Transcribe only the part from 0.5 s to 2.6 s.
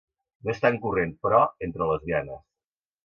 és tan corrent, però, entre lesbianes.